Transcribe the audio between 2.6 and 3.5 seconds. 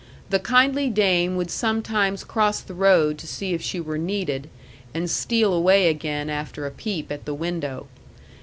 the road to